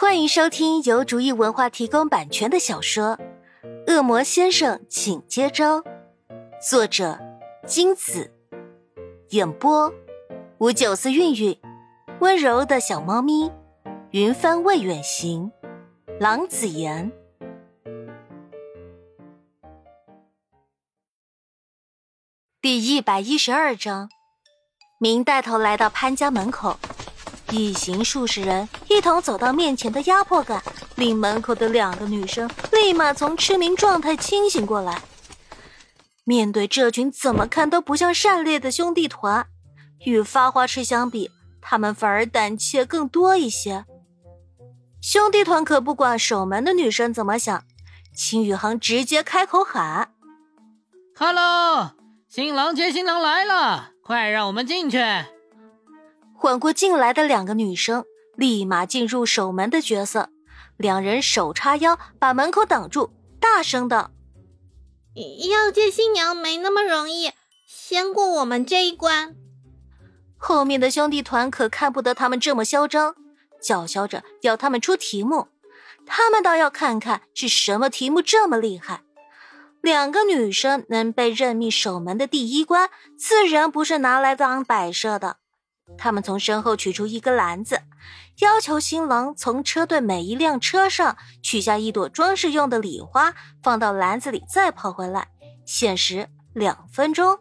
[0.00, 3.18] 欢迎收听由竹意文化提供版权的小说
[3.92, 5.80] 《恶魔先生，请接招》，
[6.66, 7.18] 作者
[7.66, 8.32] 金子，
[9.28, 9.92] 演播
[10.56, 11.60] 五九四韵韵，
[12.20, 13.52] 温柔的小猫咪，
[14.12, 15.52] 云帆未远行，
[16.18, 17.12] 郎子言。
[22.62, 24.08] 第一百一十二章，
[24.98, 26.78] 明带头来到潘家门口。
[27.50, 30.60] 一行数十人一同走到面前的压迫感，
[30.96, 35.00] 令门口的两个女生立马从痴迷状态清醒过来。
[36.24, 39.46] 面对这群怎么看都不像善烈的兄弟团，
[40.04, 41.30] 与发花痴相比，
[41.60, 43.84] 他们反而胆怯更多一些。
[45.00, 47.62] 兄弟团可不管守门的女生怎么想，
[48.14, 50.10] 秦宇航直接开口喊
[51.16, 51.92] ：“Hello，
[52.28, 54.98] 新郎接新郎来了，快让我们进去。”
[56.36, 58.04] 缓过劲来的两个女生
[58.40, 60.30] 立马进入守门的角色，
[60.78, 64.12] 两人手叉腰把门口挡住，大声道
[65.50, 67.32] ：“要见新娘没那么容易，
[67.66, 69.36] 先过我们这一关。”
[70.40, 73.14] 后面的兄弟团可看不得他们这么嚣张，
[73.60, 75.48] 叫嚣着要他们出题目，
[76.06, 79.02] 他们倒要看看是什么题目这么厉害。
[79.82, 85.36] 两个女生能被任命守门的第一关，自然不是拿来当摆设的。
[85.98, 87.82] 他们从身后取出一个篮子，
[88.38, 95.28] 要求新郎从车队每一辆车上取下一朵装饰用的礼花，放到篮子里，再跑回来。
[95.66, 97.38] 限时两分钟。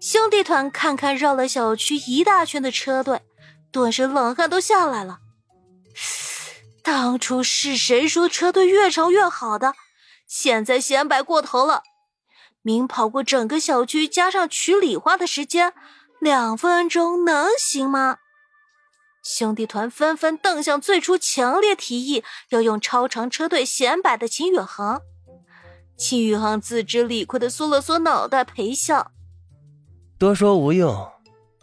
[0.00, 3.22] 兄弟团看看绕了小区一大圈的车队，
[3.70, 5.20] 顿时冷汗都下来了。
[6.82, 9.74] 当初是谁说车队越长越好的？
[10.26, 11.82] 现在显摆过头了。
[12.62, 15.72] 明跑过整个小区，加上取礼花的时间。
[16.20, 18.18] 两分钟能行吗？
[19.22, 25.00] 兄弟团纷纷瞪向最初强烈提议要用超长车队显摆的秦宇航。
[25.96, 29.12] 秦宇航自知理亏的缩了缩脑袋，陪笑
[30.18, 31.08] ：“多说无用，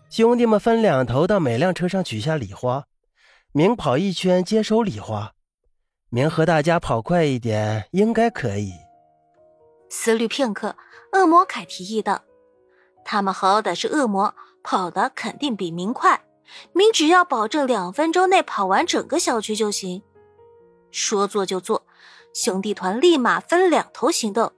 [0.09, 2.85] 兄弟们分两头到每辆车上取下礼花，
[3.51, 5.33] 明跑一圈接收礼花，
[6.09, 8.71] 明和大家跑快一点，应该可以。”
[9.91, 10.77] 思虑片刻，
[11.13, 12.23] 恶魔凯提议道
[13.03, 16.21] ：“他们好歹是恶魔。”跑的肯定比明快，
[16.73, 20.03] 明只要保证两分钟内跑完整个小区就行。
[20.91, 21.85] 说做就做，
[22.33, 24.51] 兄弟团立马分两头行动，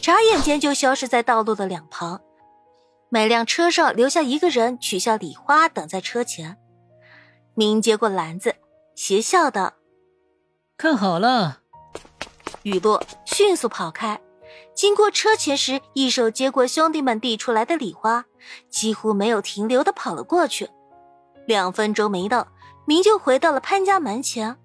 [0.00, 2.20] 眨眼间就消失在道路的两旁。
[3.08, 6.58] 每辆车上留下一个人，取下礼花，等在车前。
[7.54, 8.56] 明接过篮子，
[8.94, 9.74] 邪笑道
[10.78, 11.60] ：“看好了。”
[12.64, 14.20] 雨落，迅速跑开。
[14.74, 18.24] 经过车前时，一手接过兄弟们递出来的礼花，
[18.70, 20.70] 几乎没有停留的跑了过去。
[21.46, 22.46] 两分钟没到，
[22.84, 24.56] 明就回到了潘家门前。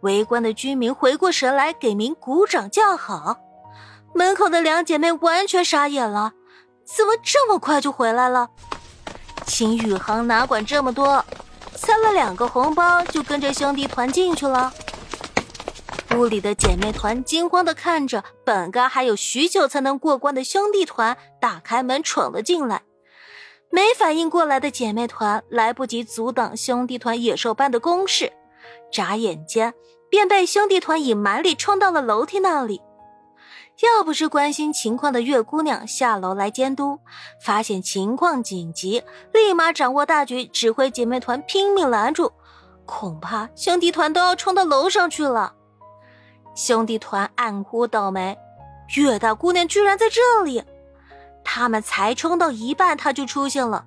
[0.00, 3.38] 围观的居民回过神来，给明鼓掌叫好。
[4.14, 6.32] 门口的两姐妹完全傻眼了，
[6.84, 8.50] 怎么这么快就回来了？
[9.46, 11.24] 秦宇航哪管这么多，
[11.74, 14.72] 塞了两个红包就跟着兄弟团进去了。
[16.16, 22.82] 屋里的姐妹团惊慌的看着，本该还有许久才能过关的兄弟团打开门闯了进来。
[23.74, 28.32] 没反应过来的姐妹团来不及阻挡兄弟团野兽般的攻势，
[28.92, 29.74] 眨眼间
[30.08, 32.80] 便被兄弟团以蛮力冲到了楼梯那里。
[33.82, 37.00] 要不是关心情况的月姑娘下楼来监督，
[37.44, 39.02] 发现情况紧急，
[39.32, 42.30] 立马掌握大局，指挥姐妹团拼命拦住，
[42.86, 45.52] 恐怕兄弟团都要冲到楼上去了。
[46.54, 48.38] 兄弟团暗呼倒霉，
[48.94, 50.62] 月大姑娘居然在这里！
[51.56, 53.86] 他们才冲到一半，他就出现了。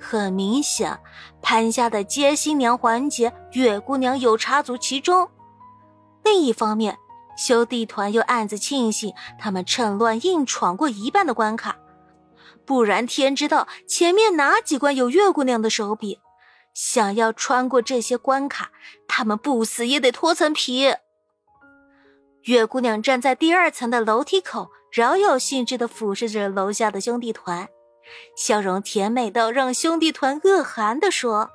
[0.00, 0.98] 很明显，
[1.40, 5.30] 潘家的接新娘环节，月姑娘有插足其中。
[6.24, 6.98] 另一方面，
[7.36, 11.76] 兄弟团又暗自庆幸，他们趁乱硬闯过一半的关卡，
[12.66, 16.18] 不然天知道前面哪几关有月姑娘的手笔。
[16.74, 18.72] 想要穿过这些关卡，
[19.06, 20.94] 他们不死也得脱层皮。
[22.42, 27.68] 月姑娘站在第二层的楼梯口，饶有兴致地俯视着楼下的兄弟团，
[28.36, 31.50] 笑容甜美到让兄弟团恶寒地说：“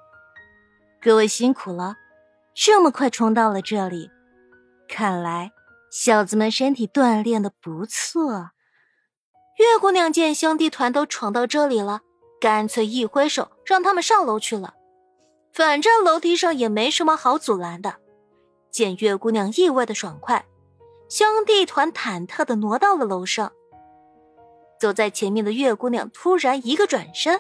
[1.03, 1.97] 各位辛苦了，
[2.55, 4.09] 这么快冲到了这里，
[4.87, 5.51] 看来
[5.91, 8.51] 小子们身体锻炼的不错。”
[9.59, 11.99] 月姑娘见兄弟团都闯到这里了，
[12.39, 14.75] 干脆一挥手让他们上楼去了，
[15.51, 17.95] 反正楼梯上也没什么好阻拦的。
[18.71, 20.45] 见月姑娘意外的爽快。
[21.15, 23.51] 兄弟团忐忑的挪到了楼上，
[24.80, 27.39] 走在前面的月姑娘突然一个转身，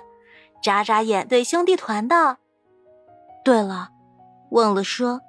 [0.61, 2.37] 眨眨眼对兄弟团道
[3.43, 3.89] ：“对了，
[4.51, 5.21] 忘了说，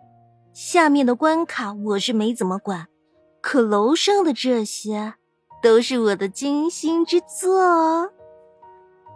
[0.53, 2.89] 下面的关卡我是没怎么管，
[3.41, 5.15] 可楼上的这些
[5.63, 8.13] 都是我的精心之作。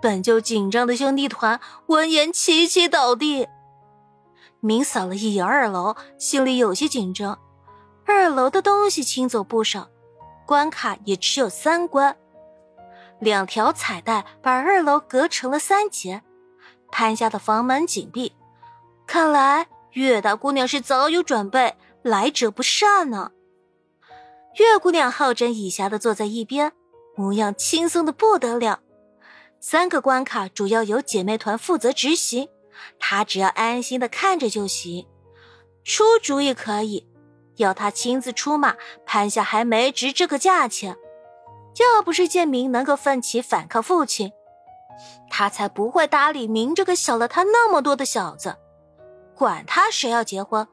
[0.01, 3.47] 本就紧张的兄弟团闻言齐齐倒地。
[4.61, 7.39] 明扫了一眼二楼，心里有些紧张。
[8.11, 9.91] 二楼的东西清走不少，
[10.47, 12.17] 关卡也只有三关。
[13.21, 16.23] 两条彩带把二楼隔成了三节，
[16.91, 18.33] 潘家的房门紧闭，
[19.07, 23.33] 看来月大姑娘是早有准备，来者不善呢。
[24.57, 26.73] 月姑娘好整以暇的坐在一边，
[27.15, 28.81] 模样轻松的不得了。
[29.61, 32.49] 三个关卡主要由姐妹团负责执行，
[32.99, 35.07] 她只要安心的看着就行，
[35.85, 37.07] 出主意可以。
[37.59, 38.75] 要他亲自出马，
[39.07, 40.97] 潘夏还没值这个价钱。
[41.79, 44.33] 要不是建明能够奋起反抗父亲，
[45.31, 48.57] 他才不会搭理明这个小了他那么多的小子。
[49.37, 50.67] 管他谁要结婚，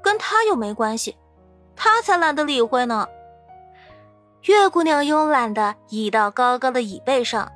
[0.00, 1.16] 跟他又没关系，
[1.74, 3.08] 他才懒得理会呢。
[4.42, 7.50] 月姑娘慵懒的倚到高高的椅背上，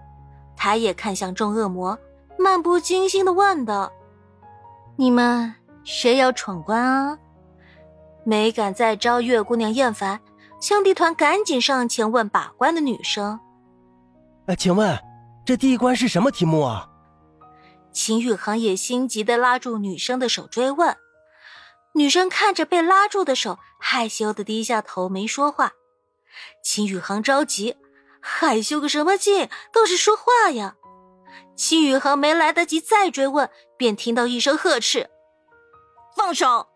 [0.57, 1.97] 她也看向众恶魔，
[2.37, 3.93] 漫不经心的问道
[4.97, 5.55] ：“你们
[5.85, 7.19] 谁要闯关啊？”
[8.29, 10.21] 没敢再招月姑娘厌烦，
[10.61, 13.41] 兄弟团赶紧上前问把关的女生
[14.45, 15.03] ：“哎，请问
[15.47, 16.91] 这第一关是什么题目啊？”
[17.91, 20.95] 秦宇航也心急的拉住女生的手追问，
[21.95, 25.73] 女生看着被拉住的手，害羞的低下头没说话。
[26.63, 27.79] 秦宇航着急，
[28.21, 30.75] 害羞个什么劲，倒是说话呀！
[31.57, 33.49] 秦宇航没来得及再追问，
[33.79, 35.09] 便听到一声呵斥
[36.15, 36.67] ：“放手！”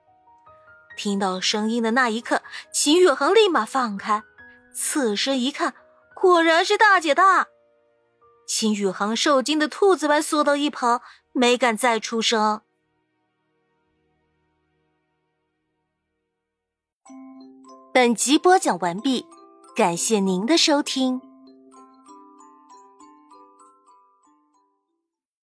[0.97, 2.43] 听到声音的那一刻，
[2.73, 4.23] 秦宇恒立马放开，
[4.75, 5.75] 侧身一看，
[6.15, 7.49] 果然是大姐大。
[8.47, 11.01] 秦宇恒受惊的兔子般缩到一旁，
[11.33, 12.61] 没敢再出声。
[17.95, 19.27] 本集播讲完毕，
[19.75, 21.32] 感谢您的收听。